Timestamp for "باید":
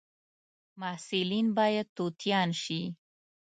1.57-1.87